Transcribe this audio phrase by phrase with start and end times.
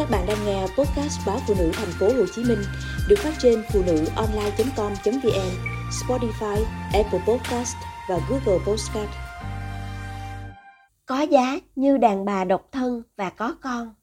[0.00, 2.58] Các bạn đang nghe podcast báo phụ nữ thành phố Hồ Chí Minh
[3.08, 5.50] được phát trên phụ nữ online.com.vn,
[5.90, 7.74] Spotify, Apple Podcast
[8.08, 9.10] và Google Podcast.
[11.06, 13.94] Có giá như đàn bà độc thân và có con.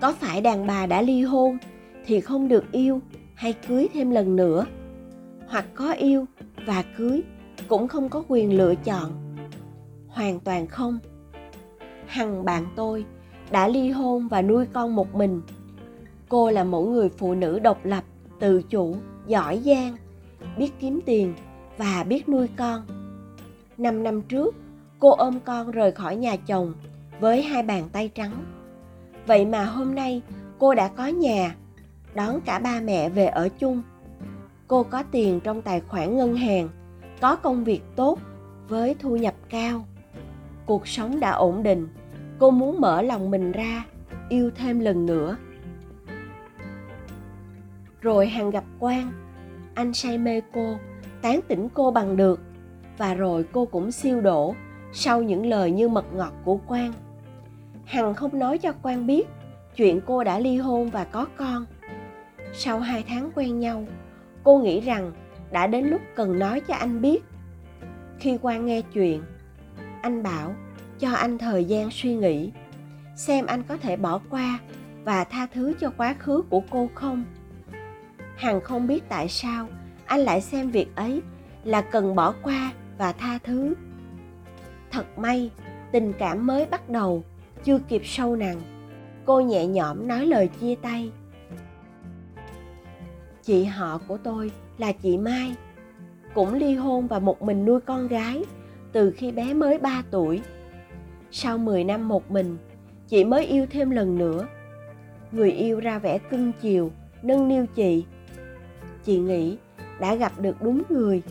[0.00, 1.58] Có phải đàn bà đã ly hôn
[2.06, 3.00] thì không được yêu
[3.34, 4.66] hay cưới thêm lần nữa?
[5.48, 6.24] Hoặc có yêu
[6.66, 7.22] và cưới
[7.68, 9.36] cũng không có quyền lựa chọn?
[10.08, 10.98] Hoàn toàn không
[12.08, 13.04] hằng bạn tôi,
[13.50, 15.42] đã ly hôn và nuôi con một mình.
[16.28, 18.04] Cô là một người phụ nữ độc lập,
[18.40, 19.96] tự chủ, giỏi giang,
[20.58, 21.34] biết kiếm tiền
[21.76, 22.82] và biết nuôi con.
[23.78, 24.54] Năm năm trước,
[24.98, 26.74] cô ôm con rời khỏi nhà chồng
[27.20, 28.44] với hai bàn tay trắng.
[29.26, 30.22] Vậy mà hôm nay
[30.58, 31.56] cô đã có nhà,
[32.14, 33.82] đón cả ba mẹ về ở chung.
[34.68, 36.68] Cô có tiền trong tài khoản ngân hàng,
[37.20, 38.18] có công việc tốt
[38.68, 39.84] với thu nhập cao
[40.68, 41.88] cuộc sống đã ổn định.
[42.38, 43.84] Cô muốn mở lòng mình ra,
[44.28, 45.36] yêu thêm lần nữa.
[48.00, 49.12] Rồi hằng gặp quan,
[49.74, 50.76] anh say mê cô,
[51.22, 52.40] tán tỉnh cô bằng được.
[52.98, 54.54] Và rồi cô cũng siêu đổ
[54.92, 56.92] sau những lời như mật ngọt của quan.
[57.84, 59.28] Hằng không nói cho quan biết
[59.76, 61.66] chuyện cô đã ly hôn và có con.
[62.52, 63.84] Sau hai tháng quen nhau,
[64.42, 65.12] cô nghĩ rằng
[65.50, 67.24] đã đến lúc cần nói cho anh biết.
[68.18, 69.22] Khi quan nghe chuyện
[70.02, 70.54] anh bảo,
[70.98, 72.52] cho anh thời gian suy nghĩ,
[73.16, 74.58] xem anh có thể bỏ qua
[75.04, 77.24] và tha thứ cho quá khứ của cô không.
[78.36, 79.68] Hằng không biết tại sao
[80.06, 81.22] anh lại xem việc ấy
[81.64, 83.74] là cần bỏ qua và tha thứ.
[84.90, 85.50] Thật may,
[85.92, 87.24] tình cảm mới bắt đầu,
[87.64, 88.60] chưa kịp sâu nặng.
[89.24, 91.12] Cô nhẹ nhõm nói lời chia tay.
[93.42, 95.54] Chị họ của tôi là chị mai,
[96.34, 98.44] cũng ly hôn và một mình nuôi con gái
[98.92, 100.40] từ khi bé mới 3 tuổi
[101.30, 102.56] sau 10 năm một mình,
[103.08, 104.46] chị mới yêu thêm lần nữa.
[105.32, 106.90] Người yêu ra vẻ cưng chiều,
[107.22, 108.04] nâng niu chị.
[109.04, 109.56] Chị nghĩ
[110.00, 111.22] đã gặp được đúng người,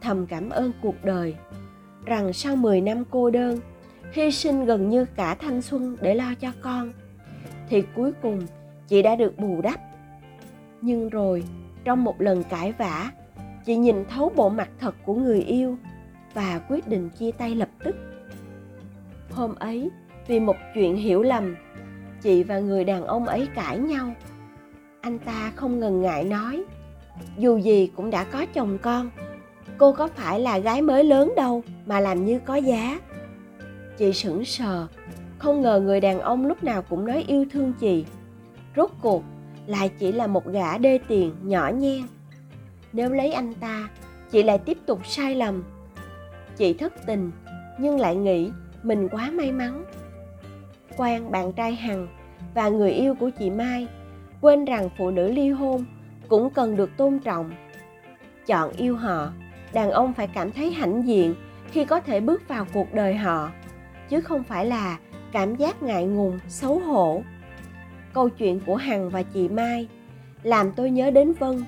[0.00, 1.34] thầm cảm ơn cuộc đời.
[2.04, 3.58] Rằng sau 10 năm cô đơn,
[4.12, 6.92] hy sinh gần như cả thanh xuân để lo cho con,
[7.68, 8.40] thì cuối cùng
[8.88, 9.80] chị đã được bù đắp.
[10.82, 11.44] Nhưng rồi,
[11.84, 13.10] trong một lần cãi vã,
[13.64, 15.76] chị nhìn thấu bộ mặt thật của người yêu
[16.34, 17.96] và quyết định chia tay lập tức.
[19.30, 19.90] Hôm ấy,
[20.26, 21.56] vì một chuyện hiểu lầm,
[22.22, 24.14] chị và người đàn ông ấy cãi nhau.
[25.00, 26.64] Anh ta không ngần ngại nói,
[27.38, 29.10] dù gì cũng đã có chồng con,
[29.78, 33.00] cô có phải là gái mới lớn đâu mà làm như có giá.
[33.98, 34.86] Chị sững sờ,
[35.38, 38.04] không ngờ người đàn ông lúc nào cũng nói yêu thương chị.
[38.76, 39.22] Rốt cuộc,
[39.66, 42.02] lại chỉ là một gã đê tiền nhỏ nhen.
[42.92, 43.88] Nếu lấy anh ta,
[44.30, 45.62] chị lại tiếp tục sai lầm
[46.56, 47.30] chị thất tình,
[47.78, 48.50] nhưng lại nghĩ
[48.82, 49.84] mình quá may mắn.
[50.96, 52.08] Quan bạn trai hằng
[52.54, 53.88] và người yêu của chị mai
[54.40, 55.84] quên rằng phụ nữ ly hôn
[56.28, 57.50] cũng cần được tôn trọng.
[58.46, 59.32] Chọn yêu họ,
[59.72, 61.34] đàn ông phải cảm thấy hãnh diện
[61.70, 63.50] khi có thể bước vào cuộc đời họ,
[64.08, 64.98] chứ không phải là
[65.32, 67.22] cảm giác ngại ngùng, xấu hổ.
[68.12, 69.88] Câu chuyện của hằng và chị mai
[70.42, 71.64] làm tôi nhớ đến vân,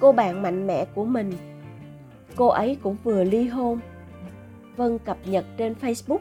[0.00, 1.32] cô bạn mạnh mẽ của mình.
[2.36, 3.78] Cô ấy cũng vừa ly hôn
[4.76, 6.18] vân cập nhật trên facebook.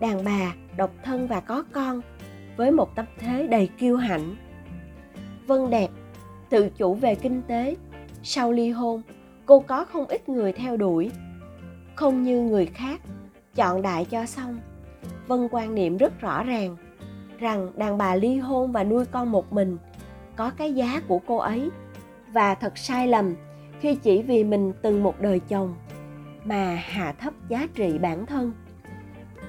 [0.00, 2.00] Đàn bà độc thân và có con,
[2.56, 4.36] với một tâm thế đầy kiêu hãnh.
[5.46, 5.90] Vân đẹp,
[6.50, 7.76] tự chủ về kinh tế.
[8.22, 9.02] Sau ly hôn,
[9.46, 11.10] cô có không ít người theo đuổi.
[11.94, 13.00] Không như người khác,
[13.54, 14.58] chọn đại cho xong.
[15.26, 16.76] Vân quan niệm rất rõ ràng,
[17.38, 19.76] rằng đàn bà ly hôn và nuôi con một mình
[20.36, 21.70] có cái giá của cô ấy.
[22.32, 23.34] Và thật sai lầm
[23.80, 25.74] khi chỉ vì mình từng một đời chồng
[26.44, 28.52] mà hạ thấp giá trị bản thân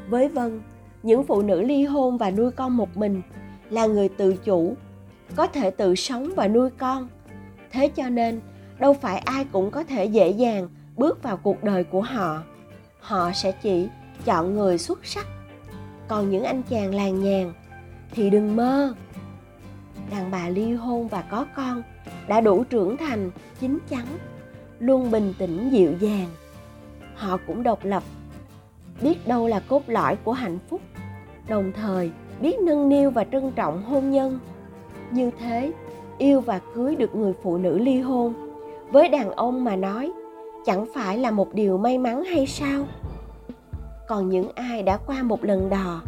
[0.10, 0.62] với Vân,
[1.04, 3.22] những phụ nữ ly hôn và nuôi con một mình
[3.70, 4.76] là người tự chủ,
[5.36, 7.08] có thể tự sống và nuôi con.
[7.72, 8.42] Thế cho nên,
[8.80, 12.44] đâu phải ai cũng có thể dễ dàng bước vào cuộc đời của họ.
[13.00, 13.88] Họ sẽ chỉ
[14.26, 15.28] chọn người xuất sắc.
[16.08, 17.54] Còn những anh chàng làng nhàn
[18.12, 18.94] thì đừng mơ.
[20.12, 21.84] Đàn bà ly hôn và có con
[22.28, 24.06] đã đủ trưởng thành, chín chắn,
[24.80, 26.28] luôn bình tĩnh dịu dàng.
[27.16, 28.04] Họ cũng độc lập,
[29.02, 30.82] biết đâu là cốt lõi của hạnh phúc,
[31.48, 32.12] đồng thời
[32.42, 34.40] biết nâng niu và trân trọng hôn nhân.
[35.12, 35.72] Như thế,
[36.18, 38.34] yêu và cưới được người phụ nữ ly hôn.
[38.92, 40.12] Với đàn ông mà nói,
[40.66, 42.86] chẳng phải là một điều may mắn hay sao?
[44.08, 46.02] Còn những ai đã qua một lần đò,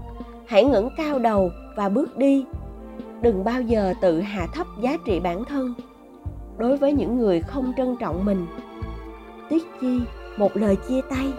[0.45, 2.45] hãy ngẩng cao đầu và bước đi.
[3.21, 5.73] Đừng bao giờ tự hạ thấp giá trị bản thân.
[6.57, 8.45] Đối với những người không trân trọng mình
[9.49, 9.99] tiếc chi
[10.37, 11.33] một lời chia tay.